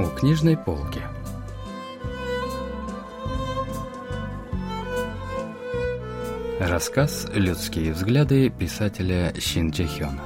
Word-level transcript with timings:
У 0.00 0.06
книжной 0.06 0.56
полки. 0.56 1.02
Рассказ 6.58 7.26
«Людские 7.34 7.92
взгляды» 7.92 8.48
писателя 8.48 9.34
Шин 9.38 9.68
Джихёна. 9.68 10.22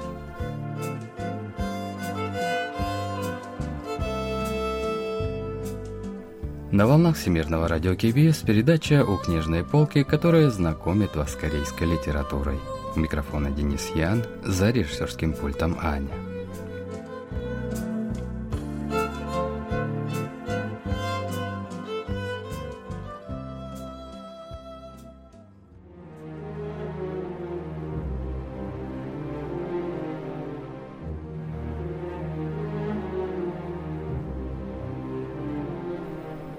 На 6.70 6.86
волнах 6.86 7.16
Всемирного 7.16 7.66
радио 7.66 7.96
КБС 7.96 8.42
передача 8.42 9.04
«У 9.04 9.16
книжной 9.16 9.64
полки», 9.64 10.04
которая 10.04 10.50
знакомит 10.50 11.16
вас 11.16 11.32
с 11.32 11.34
корейской 11.34 11.88
литературой. 11.88 12.60
У 12.94 13.00
микрофона 13.00 13.50
Денис 13.50 13.90
Ян, 13.96 14.24
за 14.44 14.70
режиссерским 14.70 15.32
пультом 15.32 15.76
Аня. 15.82 16.33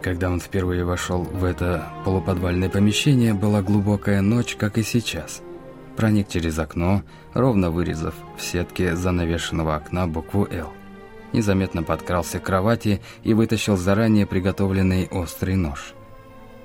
Когда 0.06 0.30
он 0.30 0.40
впервые 0.40 0.86
вошел 0.86 1.24
в 1.24 1.44
это 1.44 1.92
полуподвальное 2.04 2.70
помещение, 2.70 3.34
была 3.34 3.64
глубокая 3.64 4.22
ночь, 4.22 4.56
как 4.56 4.78
и 4.78 4.84
сейчас. 4.84 5.42
Проник 5.96 6.30
через 6.30 6.60
окно, 6.60 7.02
ровно 7.34 7.72
вырезав 7.72 8.14
в 8.38 8.44
сетке 8.44 8.96
занавешенного 8.96 9.76
окна 9.78 10.06
букву 10.08 10.48
«Л». 10.52 10.72
Незаметно 11.34 11.82
подкрался 11.82 12.40
к 12.40 12.44
кровати 12.44 13.02
и 13.24 13.34
вытащил 13.34 13.78
заранее 13.78 14.28
приготовленный 14.28 15.08
острый 15.08 15.56
нож. 15.56 15.96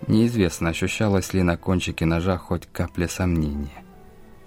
Неизвестно, 0.06 0.68
ощущалось 0.68 1.32
ли 1.32 1.42
на 1.42 1.56
кончике 1.56 2.04
ножа 2.04 2.36
хоть 2.36 2.68
капля 2.70 3.08
сомнения. 3.08 3.84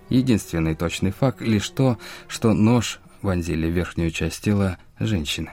Единственный 0.09 0.75
точный 0.75 1.09
факт 1.09 1.41
лишь 1.41 1.69
то, 1.69 1.97
что 2.27 2.53
нож 2.53 2.99
вонзили 3.23 3.65
в 3.71 3.73
верхнюю 3.73 4.11
часть 4.11 4.43
тела 4.43 4.77
женщины. 4.99 5.49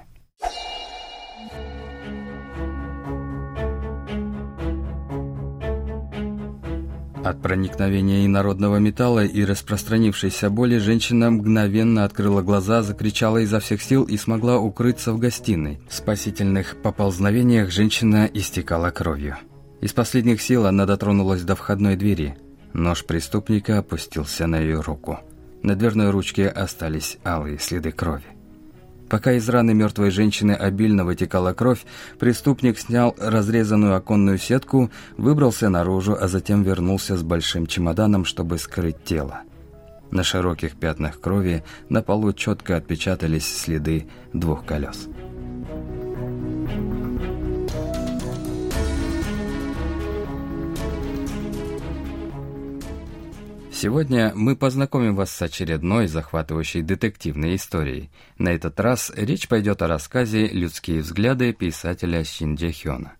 От 7.25 7.43
проникновения 7.43 8.25
инородного 8.25 8.79
металла 8.79 9.25
и 9.25 9.45
распространившейся 9.45 10.49
боли 10.49 10.79
женщина 10.79 11.31
мгновенно 11.31 12.05
открыла 12.05 12.41
глаза, 12.41 12.83
закричала 12.83 13.39
изо 13.39 13.61
всех 13.61 13.83
сил 13.83 14.05
и 14.05 14.17
смогла 14.17 14.59
укрыться 14.59 15.13
в 15.13 15.19
гостиной. 15.19 15.81
В 15.89 15.95
спасительных 15.95 16.81
поползновениях 16.83 17.71
женщина 17.71 18.29
истекала 18.33 18.91
кровью. 18.91 19.37
Из 19.83 19.93
последних 19.93 20.41
сил 20.41 20.67
она 20.67 20.87
дотронулась 20.87 21.43
до 21.43 21.57
входной 21.57 21.97
двери. 21.97 22.37
Нож 22.73 23.05
преступника 23.05 23.79
опустился 23.79 24.47
на 24.47 24.59
ее 24.59 24.81
руку. 24.81 25.21
На 25.63 25.75
дверной 25.75 26.11
ручке 26.11 26.49
остались 26.49 27.19
алые 27.23 27.59
следы 27.59 27.93
крови. 27.93 28.40
Пока 29.11 29.33
из 29.33 29.49
раны 29.49 29.75
мертвой 29.75 30.13
женщины 30.13 30.53
обильно 30.53 31.05
вытекала 31.05 31.53
кровь, 31.53 31.85
преступник 32.21 32.79
снял 32.79 33.15
разрезанную 33.19 33.97
оконную 33.97 34.39
сетку, 34.39 34.89
выбрался 35.17 35.69
наружу, 35.69 36.17
а 36.19 36.29
затем 36.29 36.63
вернулся 36.63 37.17
с 37.17 37.23
большим 37.25 37.67
чемоданом, 37.67 38.25
чтобы 38.25 38.57
скрыть 38.57 39.03
тело. 39.05 39.41
На 40.13 40.23
широких 40.23 40.77
пятнах 40.77 41.21
крови 41.21 41.65
на 41.89 42.03
полу 42.03 42.33
четко 42.33 42.77
отпечатались 42.77 43.47
следы 43.47 44.07
двух 44.33 44.65
колес. 44.65 45.09
Сегодня 53.83 54.33
мы 54.35 54.57
познакомим 54.57 55.17
вас 55.17 55.31
с 55.31 55.41
очередной 55.41 56.07
захватывающей 56.07 56.83
детективной 56.83 57.57
историей. 57.57 58.11
На 58.37 58.51
этот 58.51 58.79
раз 58.79 59.11
речь 59.17 59.49
пойдет 59.49 59.81
о 59.81 59.89
рассказе 59.89 60.49
«Людские 60.49 61.01
взгляды» 61.01 61.55
писателя 61.55 62.23
Шинджи 62.23 62.73
Хёна. 62.73 63.15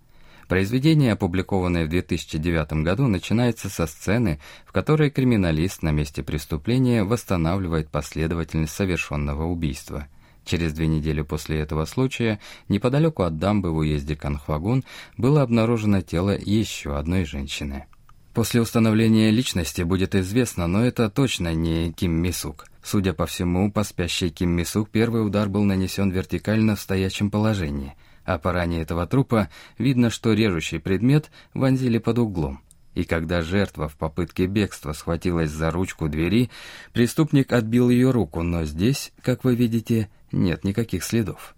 Произведение, 0.49 1.15
опубликованное 1.15 1.87
в 1.87 1.89
2009 1.89 2.85
году, 2.85 3.07
начинается 3.07 3.71
со 3.71 3.87
сцены, 3.87 4.39
в 4.67 4.73
которой 4.73 5.09
криминалист 5.09 5.83
на 5.83 5.93
месте 5.93 6.23
преступления 6.23 7.05
восстанавливает 7.05 7.89
последовательность 7.89 8.75
совершенного 8.75 9.45
убийства. 9.45 10.09
Через 10.45 10.75
две 10.75 10.89
недели 10.89 11.23
после 11.23 11.61
этого 11.61 11.87
случая, 11.87 12.39
неподалеку 12.69 13.23
от 13.23 13.39
дамбы 13.39 13.73
в 13.73 13.79
уезде 13.79 14.15
Канхвагун, 14.15 14.85
было 15.17 15.41
обнаружено 15.41 16.03
тело 16.03 16.37
еще 16.39 16.99
одной 16.99 17.25
женщины. 17.25 17.87
После 18.35 18.61
установления 18.61 19.31
личности 19.31 19.83
будет 19.83 20.15
известно, 20.15 20.69
но 20.69 20.85
это 20.85 21.11
точно 21.11 21.53
не 21.53 21.93
Ким 21.93 22.13
Мисук. 22.13 22.67
Судя 22.83 23.13
по 23.13 23.27
всему, 23.27 23.73
по 23.73 23.83
спящей 23.83 24.31
Ким 24.31 24.51
Мисук 24.51 24.89
первый 24.91 25.27
удар 25.27 25.49
был 25.49 25.65
нанесен 25.65 26.11
вертикально 26.11 26.77
в 26.77 26.81
стоячем 26.81 27.31
положении, 27.31 27.97
а 28.25 28.39
по 28.39 28.53
ране 28.53 28.83
этого 28.83 29.07
трупа 29.07 29.49
видно, 29.79 30.11
что 30.11 30.33
режущий 30.33 30.79
предмет 30.79 31.31
вонзили 31.55 31.99
под 31.99 32.21
углом. 32.21 32.61
И 32.95 33.05
когда 33.05 33.43
жертва 33.43 33.89
в 33.89 33.97
попытке 33.97 34.47
бегства 34.47 34.93
схватилась 34.93 35.51
за 35.51 35.71
ручку 35.71 36.09
двери, 36.09 36.51
преступник 36.93 37.53
отбил 37.53 37.91
ее 37.91 38.11
руку, 38.11 38.43
но 38.43 38.65
здесь, 38.65 39.13
как 39.23 39.43
вы 39.43 39.55
видите, 39.57 40.09
нет 40.33 40.65
никаких 40.65 41.03
следов. 41.03 41.55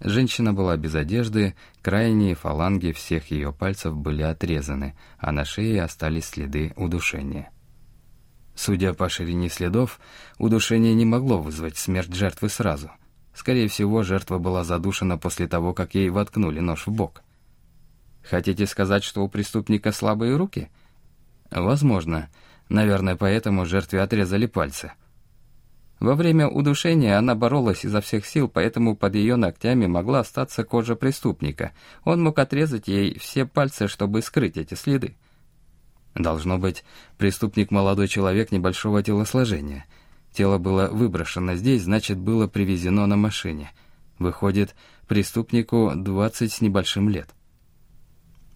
Женщина 0.00 0.52
была 0.52 0.76
без 0.76 0.94
одежды, 0.94 1.54
крайние 1.80 2.34
фаланги 2.34 2.92
всех 2.92 3.30
ее 3.30 3.52
пальцев 3.52 3.96
были 3.96 4.22
отрезаны, 4.22 4.94
а 5.18 5.32
на 5.32 5.44
шее 5.44 5.82
остались 5.82 6.26
следы 6.26 6.72
удушения. 6.76 7.50
Судя 8.54 8.94
по 8.94 9.08
ширине 9.08 9.48
следов, 9.48 9.98
удушение 10.38 10.94
не 10.94 11.04
могло 11.04 11.38
вызвать 11.38 11.76
смерть 11.76 12.14
жертвы 12.14 12.48
сразу. 12.48 12.90
Скорее 13.34 13.68
всего, 13.68 14.02
жертва 14.02 14.38
была 14.38 14.64
задушена 14.64 15.18
после 15.18 15.46
того, 15.46 15.74
как 15.74 15.94
ей 15.94 16.08
воткнули 16.08 16.60
нож 16.60 16.86
в 16.86 16.90
бок. 16.90 17.22
Хотите 18.22 18.66
сказать, 18.66 19.04
что 19.04 19.22
у 19.22 19.28
преступника 19.28 19.92
слабые 19.92 20.36
руки? 20.36 20.70
Возможно. 21.50 22.28
Наверное, 22.68 23.14
поэтому 23.14 23.66
жертве 23.66 24.00
отрезали 24.00 24.46
пальцы. 24.46 24.92
Во 25.98 26.14
время 26.14 26.46
удушения 26.46 27.16
она 27.18 27.34
боролась 27.34 27.84
изо 27.84 28.00
всех 28.00 28.26
сил, 28.26 28.48
поэтому 28.48 28.96
под 28.96 29.14
ее 29.14 29.36
ногтями 29.36 29.86
могла 29.86 30.20
остаться 30.20 30.62
кожа 30.62 30.94
преступника. 30.94 31.72
Он 32.04 32.22
мог 32.22 32.38
отрезать 32.38 32.86
ей 32.86 33.18
все 33.18 33.46
пальцы, 33.46 33.88
чтобы 33.88 34.20
скрыть 34.20 34.58
эти 34.58 34.74
следы. 34.74 35.16
Должно 36.14 36.58
быть, 36.58 36.84
преступник 37.16 37.70
молодой 37.70 38.08
человек 38.08 38.52
небольшого 38.52 39.02
телосложения. 39.02 39.86
Тело 40.32 40.58
было 40.58 40.88
выброшено 40.88 41.54
здесь, 41.54 41.82
значит, 41.82 42.18
было 42.18 42.46
привезено 42.46 43.06
на 43.06 43.16
машине. 43.16 43.72
Выходит, 44.18 44.74
преступнику 45.08 45.92
20 45.94 46.52
с 46.52 46.60
небольшим 46.60 47.08
лет. 47.08 47.35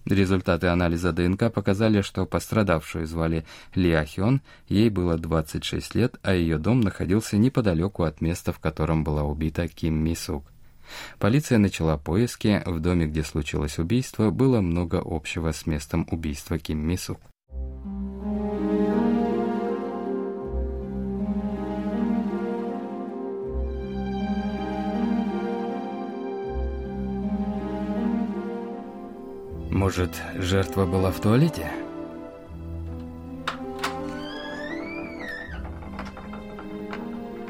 Результаты 0.06 0.68
анализа 0.68 1.12
ДНК 1.12 1.52
показали, 1.52 2.00
что 2.00 2.24
пострадавшую 2.24 3.06
звали 3.06 3.44
Лиа 3.74 4.04
Хён, 4.04 4.40
ей 4.68 4.88
было 4.88 5.18
26 5.18 5.94
лет, 5.94 6.18
а 6.22 6.34
ее 6.34 6.58
дом 6.58 6.80
находился 6.80 7.36
неподалеку 7.36 8.04
от 8.04 8.20
места, 8.20 8.52
в 8.52 8.58
котором 8.58 9.04
была 9.04 9.24
убита 9.24 9.68
Ким 9.68 10.02
Ми 10.02 10.14
Сук. 10.14 10.44
Полиция 11.18 11.58
начала 11.58 11.96
поиски, 11.96 12.62
в 12.66 12.80
доме, 12.80 13.06
где 13.06 13.22
случилось 13.22 13.78
убийство, 13.78 14.30
было 14.30 14.60
много 14.60 15.00
общего 15.04 15.52
с 15.52 15.66
местом 15.66 16.06
убийства 16.10 16.58
Ким 16.58 16.78
Ми 16.78 16.96
Может, 29.90 30.22
жертва 30.36 30.86
была 30.86 31.10
в 31.10 31.18
туалете? 31.18 31.68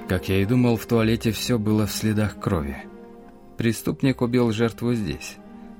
Как 0.08 0.26
я 0.30 0.40
и 0.40 0.46
думал, 0.46 0.76
в 0.76 0.86
туалете 0.86 1.32
все 1.32 1.58
было 1.58 1.86
в 1.86 1.92
следах 1.92 2.40
крови. 2.40 2.78
Преступник 3.58 4.22
убил 4.22 4.52
жертву 4.52 4.94
здесь. 4.94 5.36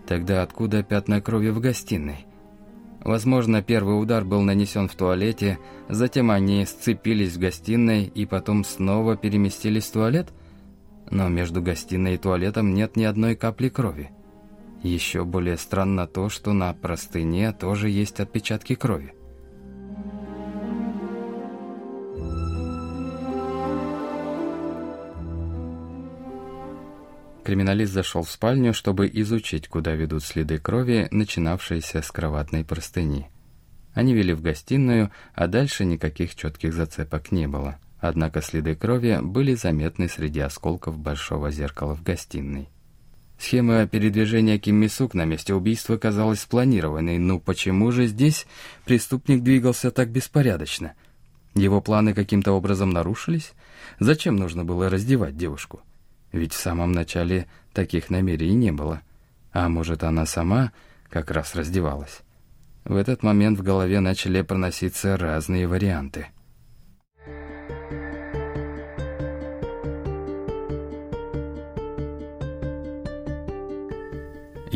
Тогда 0.07 0.43
откуда 0.43 0.83
пятна 0.83 1.23
крови 1.23 1.49
в 1.49 1.61
гостиной? 1.61 2.27
Возможно, 3.03 3.63
первый 3.63 3.99
удар 3.99 4.27
был 4.27 4.43
нанесен 4.43 4.87
в 4.87 4.95
туалете, 4.95 5.59
затем 5.89 6.31
они 6.31 6.67
сцепились 6.67 7.37
в 7.37 7.41
гостиной 7.41 8.05
и 8.05 8.27
потом 8.27 8.65
снова 8.65 9.17
переместились 9.17 9.87
в 9.87 9.93
туалет? 9.93 10.29
Но 11.11 11.31
между 11.31 11.63
гостиной 11.63 12.17
и 12.17 12.19
туалетом 12.19 12.75
нет 12.75 12.97
ни 12.97 13.05
одной 13.05 13.35
капли 13.35 13.71
крови. 13.71 14.11
Еще 14.83 15.25
более 15.25 15.57
странно 15.57 16.07
то, 16.07 16.29
что 16.29 16.53
на 16.53 16.73
простыне 16.73 17.53
тоже 17.53 17.91
есть 17.91 18.21
отпечатки 18.21 18.75
крови. 18.75 19.15
криминалист 27.51 27.93
зашел 27.93 28.23
в 28.23 28.31
спальню, 28.31 28.73
чтобы 28.73 29.11
изучить, 29.13 29.67
куда 29.67 29.97
ведут 29.97 30.23
следы 30.23 30.59
крови, 30.59 31.09
начинавшиеся 31.11 32.01
с 32.01 32.13
кроватной 32.13 32.65
простыни. 32.65 33.29
Они 33.93 34.15
вели 34.15 34.33
в 34.35 34.41
гостиную, 34.41 35.11
а 35.35 35.49
дальше 35.49 35.85
никаких 35.85 36.37
четких 36.37 36.73
зацепок 36.73 37.33
не 37.33 37.49
было. 37.49 37.81
Однако 37.99 38.41
следы 38.41 38.77
крови 38.77 39.19
были 39.21 39.55
заметны 39.55 40.09
среди 40.09 40.39
осколков 40.39 40.97
большого 40.97 41.51
зеркала 41.51 41.97
в 41.97 42.05
гостиной. 42.05 42.69
Схема 43.41 43.87
передвижения 43.87 44.59
Ким 44.59 44.77
Мисук 44.77 45.15
на 45.15 45.25
месте 45.25 45.55
убийства 45.55 45.97
казалась 45.97 46.41
спланированной, 46.41 47.17
но 47.17 47.39
почему 47.39 47.91
же 47.91 48.07
здесь 48.07 48.47
преступник 48.85 49.43
двигался 49.43 49.91
так 49.91 50.11
беспорядочно? 50.11 50.93
Его 51.55 51.81
планы 51.81 52.13
каким-то 52.13 52.53
образом 52.53 52.91
нарушились? 52.91 53.53
Зачем 53.99 54.37
нужно 54.37 54.67
было 54.67 54.91
раздевать 54.91 55.39
девушку? 55.39 55.81
Ведь 56.33 56.53
в 56.53 56.61
самом 56.61 56.93
начале 56.93 57.47
таких 57.73 58.11
намерений 58.11 58.55
не 58.55 58.73
было. 58.73 59.01
А 59.53 59.71
может, 59.71 60.05
она 60.05 60.27
сама 60.27 60.73
как 61.09 61.31
раз 61.31 61.55
раздевалась? 61.55 62.21
В 62.85 62.95
этот 62.95 63.23
момент 63.23 63.59
в 63.59 63.63
голове 63.63 64.01
начали 64.01 64.43
проноситься 64.43 65.17
разные 65.17 65.67
варианты. 65.67 66.27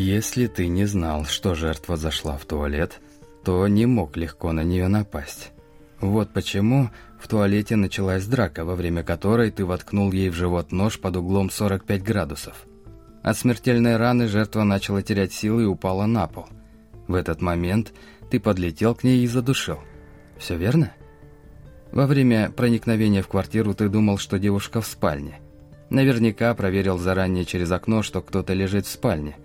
Если 0.04 0.48
ты 0.48 0.66
не 0.66 0.84
знал, 0.84 1.24
что 1.24 1.54
жертва 1.54 1.96
зашла 1.96 2.36
в 2.36 2.44
туалет, 2.44 3.00
то 3.44 3.66
не 3.68 3.86
мог 3.86 4.16
легко 4.16 4.52
на 4.52 4.62
нее 4.62 4.88
напасть. 4.88 5.52
Вот 6.00 6.32
почему 6.32 6.90
в 7.18 7.28
туалете 7.28 7.76
началась 7.76 8.26
драка, 8.26 8.64
во 8.64 8.74
время 8.74 9.02
которой 9.02 9.50
ты 9.50 9.64
воткнул 9.64 10.12
ей 10.12 10.28
в 10.28 10.34
живот 10.34 10.72
нож 10.72 10.98
под 11.00 11.16
углом 11.16 11.48
45 11.48 12.02
градусов. 12.02 12.66
От 13.22 13.38
смертельной 13.38 13.96
раны 13.96 14.28
жертва 14.28 14.64
начала 14.64 15.02
терять 15.02 15.32
силы 15.32 15.62
и 15.62 15.66
упала 15.66 16.06
на 16.06 16.26
пол– 16.26 16.48
в 17.06 17.14
этот 17.14 17.40
момент 17.42 17.92
ты 18.30 18.40
подлетел 18.40 18.94
к 18.94 19.04
ней 19.04 19.22
и 19.22 19.26
задушил. 19.26 19.78
Все 20.38 20.56
верно? 20.56 20.92
Во 21.92 22.06
время 22.06 22.50
проникновения 22.50 23.22
в 23.22 23.28
квартиру 23.28 23.74
ты 23.74 23.88
думал, 23.88 24.18
что 24.18 24.38
девушка 24.38 24.80
в 24.80 24.86
спальне. 24.86 25.40
Наверняка 25.90 26.54
проверил 26.54 26.98
заранее 26.98 27.44
через 27.44 27.70
окно, 27.70 28.02
что 28.02 28.20
кто-то 28.20 28.52
лежит 28.52 28.86
в 28.86 28.90
спальне. 28.90 29.36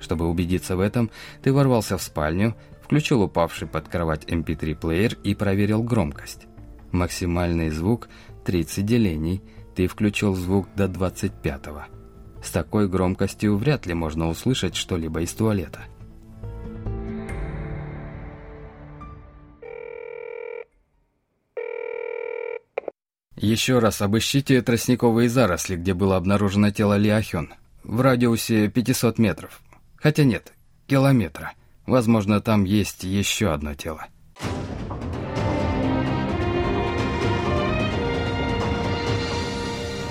Чтобы 0.00 0.28
убедиться 0.28 0.76
в 0.76 0.80
этом, 0.80 1.10
ты 1.42 1.52
ворвался 1.52 1.98
в 1.98 2.02
спальню, 2.02 2.56
включил 2.82 3.22
упавший 3.22 3.68
под 3.68 3.88
кровать 3.88 4.24
MP3-плеер 4.24 5.14
эм 5.14 5.22
и 5.22 5.34
проверил 5.34 5.82
громкость. 5.82 6.46
Максимальный 6.92 7.70
звук– 7.70 8.08
30 8.44 8.86
делений, 8.86 9.42
ты 9.74 9.86
включил 9.86 10.34
звук 10.34 10.68
до 10.74 10.84
25-го. 10.84 11.82
С 12.42 12.50
такой 12.50 12.88
громкостью 12.88 13.56
вряд 13.56 13.86
ли 13.86 13.94
можно 13.94 14.28
услышать 14.28 14.74
что-либо 14.74 15.20
из 15.20 15.32
туалета. 15.32 15.84
Еще 23.36 23.78
раз 23.78 24.02
обыщите 24.02 24.60
тростниковые 24.62 25.28
заросли, 25.28 25.76
где 25.76 25.94
было 25.94 26.16
обнаружено 26.16 26.70
тело 26.70 26.96
Лиахён, 26.96 27.54
в 27.84 28.00
радиусе 28.00 28.68
500 28.68 29.18
метров. 29.18 29.60
Хотя 30.00 30.24
нет, 30.24 30.52
километра. 30.86 31.52
Возможно, 31.86 32.40
там 32.40 32.64
есть 32.64 33.04
еще 33.04 33.52
одно 33.52 33.74
тело. 33.74 34.06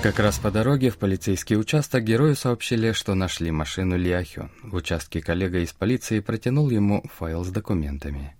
Как 0.02 0.20
раз 0.20 0.38
по 0.38 0.52
дороге 0.52 0.90
в 0.90 0.98
полицейский 0.98 1.56
участок 1.56 2.04
герою 2.04 2.36
сообщили, 2.36 2.92
что 2.92 3.14
нашли 3.14 3.50
машину 3.50 3.96
Лиахён. 3.96 4.50
В 4.62 4.76
участке 4.76 5.20
коллега 5.20 5.58
из 5.58 5.72
полиции 5.72 6.20
протянул 6.20 6.70
ему 6.70 7.02
файл 7.16 7.44
с 7.44 7.48
документами. 7.48 8.36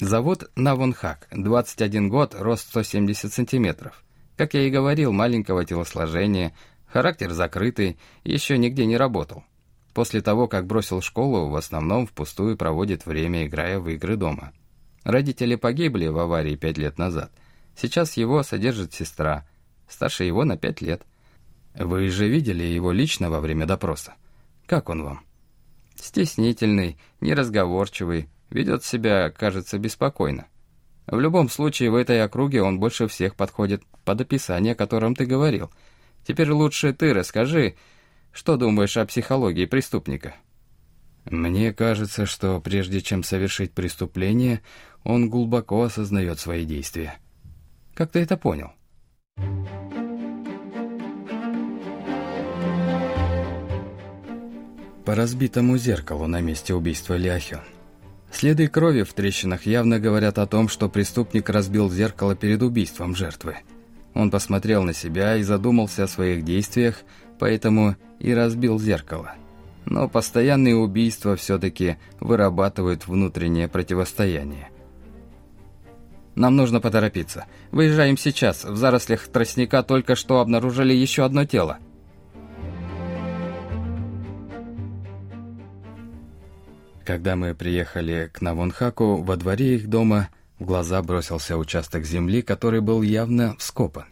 Зовут 0.00 0.50
Навунхак, 0.56 1.28
21 1.30 2.08
год, 2.08 2.34
рост 2.38 2.68
170 2.68 3.32
сантиметров. 3.32 4.02
Как 4.36 4.54
я 4.54 4.62
и 4.62 4.70
говорил, 4.70 5.12
маленького 5.12 5.64
телосложения, 5.64 6.54
характер 6.86 7.32
закрытый, 7.32 7.98
еще 8.24 8.56
нигде 8.56 8.86
не 8.86 8.96
работал. 8.96 9.44
После 9.94 10.22
того, 10.22 10.48
как 10.48 10.66
бросил 10.66 11.02
школу, 11.02 11.48
в 11.48 11.56
основном 11.56 12.06
впустую 12.06 12.56
проводит 12.56 13.04
время, 13.04 13.46
играя 13.46 13.78
в 13.78 13.88
игры 13.88 14.16
дома. 14.16 14.52
Родители 15.04 15.56
погибли 15.56 16.06
в 16.06 16.18
аварии 16.18 16.56
пять 16.56 16.78
лет 16.78 16.98
назад. 16.98 17.30
Сейчас 17.76 18.16
его 18.16 18.42
содержит 18.42 18.94
сестра, 18.94 19.46
старше 19.88 20.24
его 20.24 20.44
на 20.44 20.56
пять 20.56 20.80
лет. 20.80 21.02
Вы 21.74 22.08
же 22.08 22.28
видели 22.28 22.64
его 22.64 22.92
лично 22.92 23.30
во 23.30 23.40
время 23.40 23.66
допроса. 23.66 24.14
Как 24.66 24.88
он 24.88 25.02
вам? 25.02 25.20
Стеснительный, 25.96 26.98
неразговорчивый, 27.20 28.28
Ведет 28.52 28.84
себя, 28.84 29.30
кажется, 29.30 29.78
беспокойно. 29.78 30.46
В 31.06 31.18
любом 31.18 31.48
случае, 31.48 31.90
в 31.90 31.94
этой 31.94 32.22
округе 32.22 32.62
он 32.62 32.78
больше 32.78 33.08
всех 33.08 33.34
подходит 33.34 33.82
под 34.04 34.20
описание, 34.20 34.74
о 34.74 34.76
котором 34.76 35.14
ты 35.14 35.24
говорил. 35.24 35.70
Теперь 36.26 36.50
лучше 36.50 36.92
ты 36.92 37.14
расскажи, 37.14 37.76
что 38.32 38.56
думаешь 38.56 38.96
о 38.96 39.06
психологии 39.06 39.66
преступника. 39.66 40.34
Мне 41.30 41.72
кажется, 41.72 42.26
что 42.26 42.60
прежде 42.60 43.00
чем 43.00 43.22
совершить 43.22 43.72
преступление, 43.72 44.60
он 45.04 45.30
глубоко 45.30 45.82
осознает 45.82 46.40
свои 46.40 46.64
действия. 46.64 47.14
Как 47.94 48.10
ты 48.10 48.20
это 48.20 48.36
понял? 48.36 48.72
По 55.04 55.14
разбитому 55.14 55.76
зеркалу 55.78 56.26
на 56.26 56.40
месте 56.40 56.74
убийства 56.74 57.14
Ляхион. 57.14 57.62
Следы 58.32 58.68
крови 58.68 59.02
в 59.02 59.12
трещинах 59.12 59.66
явно 59.66 59.98
говорят 60.00 60.38
о 60.38 60.46
том, 60.46 60.68
что 60.68 60.88
преступник 60.88 61.50
разбил 61.50 61.90
зеркало 61.90 62.34
перед 62.34 62.62
убийством 62.62 63.14
жертвы. 63.14 63.58
Он 64.14 64.30
посмотрел 64.30 64.84
на 64.84 64.94
себя 64.94 65.36
и 65.36 65.42
задумался 65.42 66.04
о 66.04 66.08
своих 66.08 66.44
действиях, 66.44 67.02
поэтому 67.42 67.96
и 68.20 68.32
разбил 68.32 68.78
зеркало. 68.78 69.34
Но 69.84 70.08
постоянные 70.08 70.76
убийства 70.76 71.34
все-таки 71.34 71.96
вырабатывают 72.20 73.08
внутреннее 73.08 73.66
противостояние. 73.66 74.70
Нам 76.36 76.54
нужно 76.54 76.80
поторопиться. 76.80 77.46
Выезжаем 77.72 78.16
сейчас. 78.16 78.64
В 78.64 78.76
зарослях 78.76 79.26
тростника 79.26 79.82
только 79.82 80.14
что 80.14 80.38
обнаружили 80.38 80.94
еще 80.94 81.24
одно 81.24 81.44
тело. 81.44 81.78
Когда 87.04 87.34
мы 87.34 87.56
приехали 87.56 88.30
к 88.32 88.40
Навонхаку, 88.40 89.16
во 89.16 89.34
дворе 89.34 89.74
их 89.74 89.88
дома 89.88 90.28
в 90.60 90.64
глаза 90.64 91.02
бросился 91.02 91.56
участок 91.56 92.04
земли, 92.04 92.40
который 92.42 92.80
был 92.80 93.02
явно 93.02 93.56
вскопан. 93.58 94.04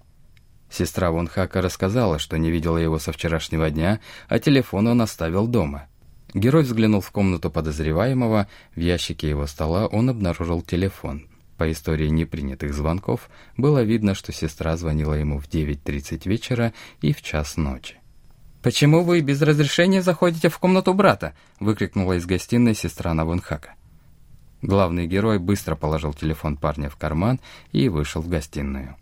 Сестра 0.71 1.11
Вонхака 1.11 1.61
рассказала, 1.61 2.19
что 2.19 2.39
не 2.39 2.51
видела 2.51 2.79
его 2.79 2.99
со 2.99 3.13
вчерашнего 3.13 3.71
дня, 3.71 4.01
а 4.29 4.39
телефон 4.39 4.87
он 4.87 5.03
оставил 5.03 5.47
дома. 5.47 5.87
Герой 6.33 6.63
взглянул 6.63 7.01
в 7.01 7.11
комнату 7.11 7.51
подозреваемого, 7.51 8.47
в 8.77 8.81
ящике 8.81 9.29
его 9.29 9.47
стола 9.47 9.87
он 9.89 10.09
обнаружил 10.09 10.63
телефон. 10.63 11.27
По 11.59 11.71
истории 11.71 12.09
непринятых 12.09 12.73
звонков 12.73 13.29
было 13.57 13.83
видно, 13.83 14.15
что 14.15 14.33
сестра 14.33 14.77
звонила 14.77 15.15
ему 15.15 15.39
в 15.41 15.49
9.30 15.49 16.29
вечера 16.29 16.73
и 17.03 17.13
в 17.13 17.21
час 17.21 17.57
ночи. 17.57 17.97
«Почему 18.63 19.03
вы 19.03 19.21
без 19.21 19.43
разрешения 19.43 20.03
заходите 20.03 20.49
в 20.49 20.59
комнату 20.59 20.95
брата?»— 20.95 21.35
выкрикнула 21.61 22.15
из 22.15 22.27
гостиной 22.27 22.75
сестра 22.75 23.13
Навунхака. 23.13 23.75
Главный 24.63 25.07
герой 25.07 25.39
быстро 25.39 25.75
положил 25.75 26.13
телефон 26.13 26.57
парня 26.57 26.89
в 26.91 26.97
карман 26.97 27.41
и 27.73 27.89
вышел 27.89 28.23
в 28.23 28.29
гостиную. 28.29 28.97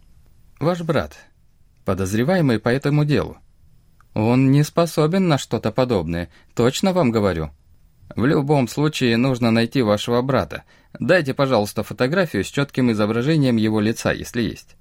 «Ваш 0.61 0.83
брат, 0.83 1.17
подозреваемый 1.89 2.59
по 2.59 2.69
этому 2.69 3.07
делу. 3.07 3.39
Он 4.13 4.51
не 4.51 4.63
способен 4.63 5.27
на 5.27 5.39
что-то 5.39 5.73
подобное, 5.73 6.29
точно 6.55 6.93
вам 6.93 7.11
говорю. 7.11 7.49
В 8.15 8.27
любом 8.27 8.69
случае 8.69 9.17
нужно 9.17 9.51
найти 9.51 9.81
вашего 9.81 10.21
брата. 10.21 10.65
Дайте, 11.01 11.33
пожалуйста, 11.33 11.83
фотографию 11.83 12.45
с 12.45 12.49
четким 12.49 12.93
изображением 12.93 13.57
его 13.57 13.81
лица, 13.81 14.13
если 14.13 14.43
есть». 14.43 14.77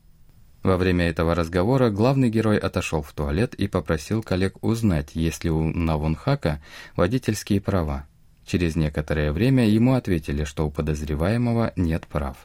Во 0.64 0.76
время 0.76 1.08
этого 1.08 1.34
разговора 1.34 1.92
главный 1.92 2.30
герой 2.30 2.58
отошел 2.58 3.02
в 3.02 3.14
туалет 3.14 3.54
и 3.54 3.70
попросил 3.70 4.22
коллег 4.22 4.62
узнать, 4.62 5.12
есть 5.14 5.46
ли 5.46 5.50
у 5.50 5.64
Навунхака 5.64 6.62
водительские 6.98 7.62
права. 7.62 8.06
Через 8.46 8.76
некоторое 8.76 9.32
время 9.32 9.66
ему 9.66 9.94
ответили, 9.94 10.44
что 10.44 10.68
у 10.68 10.72
подозреваемого 10.72 11.72
нет 11.78 12.06
прав. 12.08 12.36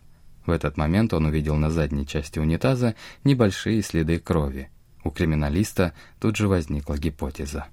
В 0.47 0.51
этот 0.51 0.77
момент 0.77 1.15
он 1.15 1.27
увидел 1.27 1.57
на 1.57 1.71
задней 1.71 2.07
части 2.07 2.39
унитаза 2.39 2.95
небольшие 3.25 3.83
следы 3.83 4.19
крови. 4.19 4.71
У 5.05 5.11
криминалиста 5.11 5.93
тут 6.21 6.37
же 6.37 6.49
возникла 6.49 6.97
гипотеза. 6.97 7.67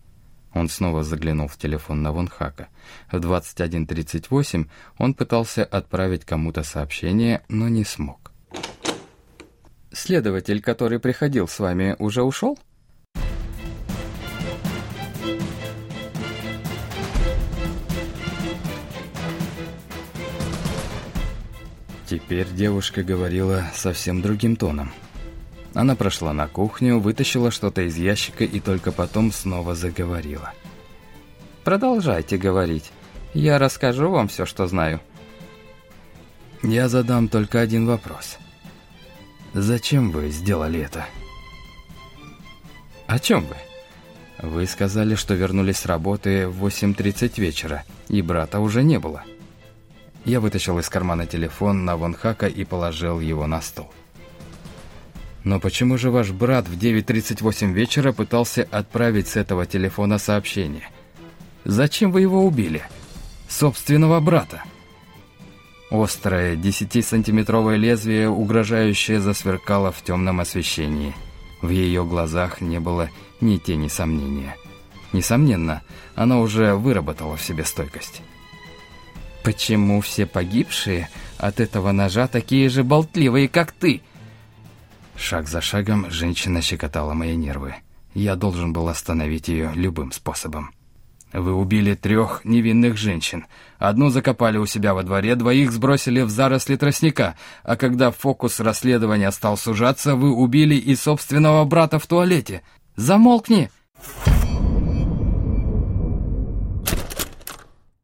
Он 0.54 0.68
снова 0.68 1.04
заглянул 1.04 1.48
в 1.48 1.58
телефон 1.58 2.02
Навунхака. 2.02 2.70
В 3.12 3.18
21.38 3.18 4.68
он 4.98 5.14
пытался 5.14 5.64
отправить 5.64 6.26
кому-то 6.26 6.64
сообщение, 6.64 7.44
но 7.50 7.70
не 7.70 7.84
смог. 7.84 8.32
Следователь, 9.92 10.62
который 10.62 11.00
приходил 11.00 11.48
с 11.48 11.60
вами, 11.60 11.96
уже 12.00 12.24
ушел? 12.24 12.58
Теперь 22.10 22.48
девушка 22.50 23.04
говорила 23.04 23.66
совсем 23.75 24.24
другим 24.24 24.56
тоном. 24.56 24.92
Она 25.75 25.96
прошла 25.96 26.34
на 26.34 26.48
кухню, 26.48 26.98
вытащила 26.98 27.51
что-то 27.51 27.84
из 27.84 27.98
ящика 27.98 28.44
и 28.44 28.60
только 28.60 28.92
потом 28.92 29.32
снова 29.32 29.75
заговорила. 29.75 30.54
«Продолжайте 31.63 32.38
говорить. 32.38 32.92
Я 33.36 33.60
расскажу 33.60 34.10
вам 34.10 34.28
все, 34.28 34.48
что 34.48 34.66
знаю». 34.66 35.01
«Я 36.63 36.89
задам 36.89 37.28
только 37.28 37.62
один 37.62 37.86
вопрос. 37.86 38.39
Зачем 39.54 40.10
вы 40.10 40.30
сделали 40.32 40.80
это?» 40.80 41.06
«О 43.06 43.20
чем 43.20 43.46
вы?» 43.46 43.56
«Вы 44.42 44.66
сказали, 44.66 45.13
что 45.13 45.36
вернулись 45.36 45.78
с 45.78 45.86
работы 45.86 46.48
в 46.48 46.66
8.30 46.66 47.39
вечера, 47.39 47.84
и 48.08 48.24
брата 48.24 48.60
уже 48.60 48.82
не 48.82 48.98
было». 48.98 49.24
Я 50.26 50.40
вытащил 50.40 50.80
из 50.80 50.90
кармана 50.90 51.26
телефон 51.26 51.86
на 51.86 51.98
Вонхака 51.98 52.48
и 52.48 52.64
положил 52.66 53.20
его 53.20 53.48
на 53.48 53.62
стол. 53.62 53.92
Но 55.44 55.60
почему 55.60 55.98
же 55.98 56.12
ваш 56.12 56.32
брат 56.32 56.68
в 56.68 56.78
9.38 56.78 57.72
вечера 57.72 58.12
пытался 58.12 58.68
отправить 58.72 59.30
с 59.30 59.38
этого 59.38 59.66
телефона 59.66 60.18
сообщение? 60.18 60.90
Зачем 61.64 62.12
вы 62.12 62.22
его 62.22 62.46
убили? 62.46 62.84
Собственного 63.48 64.20
брата. 64.20 64.64
Острое, 65.90 66.56
10-сантиметровое 66.56 67.78
лезвие, 67.78 68.30
угрожающее, 68.30 69.20
засверкало 69.20 69.92
в 69.92 70.04
темном 70.04 70.40
освещении. 70.40 71.16
В 71.62 71.70
ее 71.70 72.06
глазах 72.06 72.62
не 72.62 72.80
было 72.80 73.10
ни 73.42 73.58
тени 73.58 73.88
сомнения. 73.88 74.56
Несомненно, 75.14 75.82
она 76.16 76.40
уже 76.40 76.76
выработала 76.76 77.36
в 77.36 77.42
себе 77.42 77.66
стойкость. 77.66 78.22
«Почему 79.50 80.00
все 80.01 80.27
погибшие 80.27 81.10
от 81.39 81.60
этого 81.60 81.91
ножа 81.91 82.27
такие 82.27 82.70
же 82.70 82.84
болтливые, 82.84 83.48
как 83.48 83.72
ты?» 83.72 84.03
Шаг 85.18 85.48
за 85.48 85.60
шагом 85.60 86.12
женщина 86.12 86.62
щекотала 86.62 87.15
мои 87.15 87.36
нервы. 87.36 87.74
Я 88.13 88.36
должен 88.36 88.74
был 88.74 88.88
остановить 88.89 89.48
ее 89.48 89.72
любым 89.74 90.12
способом. 90.12 90.70
Вы 91.34 91.56
убили 91.56 91.96
трех 91.96 92.46
невинных 92.46 92.96
женщин. 92.96 93.48
Одну 93.79 94.12
закопали 94.12 94.60
у 94.60 94.68
себя 94.68 94.94
во 94.94 95.01
дворе, 95.01 95.34
двоих 95.34 95.72
сбросили 95.72 96.22
в 96.22 96.29
заросли 96.29 96.75
тростника, 96.75 97.36
а 97.63 97.75
когда 97.75 98.12
фокус 98.12 98.60
расследования 98.60 99.32
стал 99.32 99.58
сужаться, 99.58 100.15
вы 100.15 100.32
убили 100.32 100.75
и 100.75 100.96
собственного 100.96 101.65
брата 101.65 101.98
в 101.98 102.06
туалете. 102.06 102.62
Замолкни! 102.96 103.72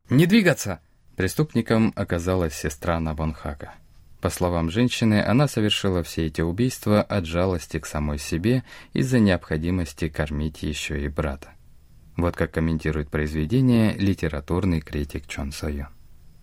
Не 0.10 0.26
двигаться! 0.26 0.80
Преступником 1.16 1.94
оказалась 1.96 2.54
сестра 2.54 3.00
Набонхака. 3.00 3.74
По 4.22 4.30
словам 4.30 4.70
женщины, 4.70 5.24
она 5.24 5.48
совершила 5.48 6.04
все 6.04 6.26
эти 6.26 6.42
убийства 6.42 7.02
от 7.02 7.26
жалости 7.26 7.80
к 7.80 7.86
самой 7.86 8.18
себе 8.18 8.64
из-за 8.94 9.20
необходимости 9.20 10.10
кормить 10.10 10.64
еще 10.64 11.04
и 11.04 11.08
брата. 11.08 11.50
Вот 12.18 12.36
как 12.36 12.52
комментирует 12.52 13.10
произведение 13.10 13.94
литературный 13.94 14.82
критик 14.82 15.28
Чон 15.28 15.52
Сойон. 15.52 15.90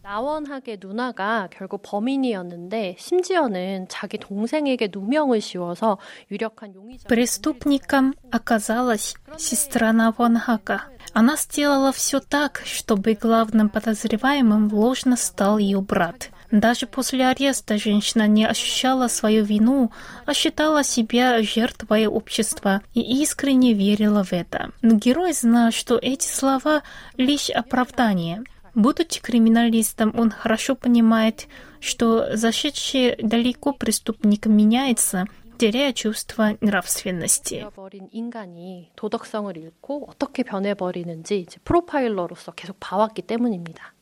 나원학의 0.08 0.78
누나가 0.80 1.50
결국 1.52 1.82
범인이었는데 1.84 2.96
심지어는 2.98 3.88
자기 3.90 4.18
동생에게 4.18 4.90
누명을 4.90 5.42
씌워서 5.42 5.98
유력한 6.32 6.74
용의자 6.74 7.10
Преступником 7.10 8.14
оказалась 8.32 9.16
сестра 9.38 9.92
Навонхака. 9.92 10.84
Она 11.14 11.36
сделала 11.36 11.92
все 11.92 12.22
так, 12.22 12.62
чтобы 12.64 13.16
главным 13.16 13.68
подозреваемым 13.68 14.72
ложно 14.72 15.18
стал 15.18 15.58
ее 15.58 15.82
брат. 15.82 16.30
Даже 16.52 16.88
после 16.88 17.28
ареста 17.28 17.78
женщина 17.78 18.28
не 18.28 18.46
ощущала 18.46 19.10
свою 19.10 19.44
вину, 19.44 19.92
а 20.26 20.34
считала 20.34 20.86
себя 20.86 21.42
жертвой 21.44 22.08
общества 22.08 22.82
и 22.94 23.02
искренне 23.22 23.74
верила 23.74 24.24
в 24.24 24.32
это. 24.32 24.72
Но 24.82 24.96
герой 24.96 25.34
знал, 25.34 25.72
что 25.72 25.98
эти 26.02 26.28
слова — 26.28 27.18
лишь 27.18 27.50
оправдание. 27.50 28.44
Будучи 28.76 29.22
криминалистом, 29.22 30.14
он 30.18 30.30
хорошо 30.30 30.76
понимает, 30.76 31.48
что 31.80 32.36
зашедший 32.36 33.16
далеко 33.18 33.74
преступник 33.74 34.46
меняется, 34.46 35.26
теряя 35.58 35.94
чувство 35.94 36.58
нравственности. 36.62 37.66
버린 37.76 38.08
인간이 38.12 38.92
도덕성을 38.96 39.58
잃고 39.58 40.10
어떻게 40.10 40.44
변해버리는지 40.44 41.40
이제 41.40 41.58
프로파일러로서 41.64 42.52
계속 42.52 42.78
봐왔기 42.80 43.24
때문입니다. 43.24 43.94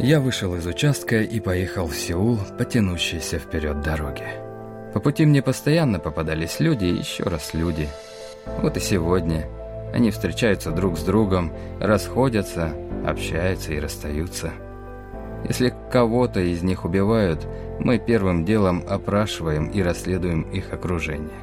Я 0.00 0.20
вышел 0.20 0.54
из 0.54 0.64
участка 0.64 1.22
и 1.22 1.40
поехал 1.40 1.88
в 1.88 1.96
Сеул 1.96 2.38
по 2.56 2.62
вперед 2.62 3.80
дороге. 3.80 4.28
По 4.94 5.00
пути 5.00 5.26
мне 5.26 5.42
постоянно 5.42 5.98
попадались 5.98 6.60
люди 6.60 6.84
и 6.84 6.98
еще 6.98 7.24
раз 7.24 7.52
люди. 7.52 7.88
Вот 8.62 8.76
и 8.76 8.80
сегодня. 8.80 9.48
Они 9.92 10.12
встречаются 10.12 10.70
друг 10.70 10.98
с 10.98 11.02
другом, 11.02 11.52
расходятся, 11.80 12.72
общаются 13.04 13.72
и 13.72 13.80
расстаются. 13.80 14.52
Если 15.48 15.74
кого-то 15.90 16.38
из 16.38 16.62
них 16.62 16.84
убивают, 16.84 17.44
мы 17.80 17.98
первым 17.98 18.44
делом 18.44 18.84
опрашиваем 18.88 19.66
и 19.66 19.82
расследуем 19.82 20.42
их 20.42 20.72
окружение. 20.72 21.40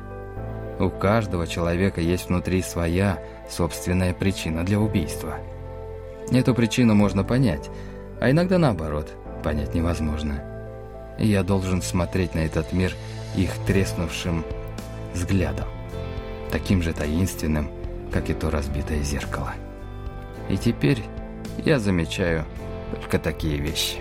У 0.80 0.90
каждого 0.90 1.46
человека 1.46 2.00
есть 2.00 2.30
внутри 2.30 2.62
своя 2.62 3.22
собственная 3.50 4.14
причина 4.14 4.64
для 4.64 4.80
убийства. 4.80 5.40
Эту 6.32 6.56
причину 6.56 6.96
можно 6.96 7.26
понять– 7.26 7.70
а 8.20 8.32
иногда 8.32 8.58
наоборот, 8.58 9.12
понять 9.44 9.74
невозможно. 9.74 10.42
И 11.20 11.28
я 11.28 11.44
должен 11.44 11.82
смотреть 11.82 12.36
на 12.36 12.40
этот 12.40 12.74
мир 12.74 12.94
их 13.36 13.52
треснувшим 13.66 14.44
взглядом, 15.14 15.68
таким 16.52 16.82
же 16.82 16.94
таинственным, 16.94 17.70
как 18.12 18.30
и 18.30 18.34
то 18.34 18.50
разбитое 18.50 19.02
зеркало. 19.02 19.54
И 20.50 20.58
теперь 20.58 21.04
я 21.58 21.80
замечаю 21.80 22.46
только 22.92 23.20
такие 23.20 23.58
вещи. 23.58 23.98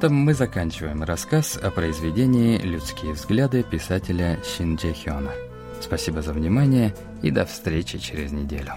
Этом 0.00 0.14
мы 0.14 0.32
заканчиваем 0.32 1.02
рассказ 1.02 1.58
о 1.62 1.70
произведении 1.70 2.56
«Людские 2.56 3.12
взгляды» 3.12 3.62
писателя 3.62 4.38
Шинджи 4.42 4.94
Хёна. 4.94 5.30
Спасибо 5.78 6.22
за 6.22 6.32
внимание 6.32 6.94
и 7.20 7.30
до 7.30 7.44
встречи 7.44 7.98
через 7.98 8.32
неделю. 8.32 8.72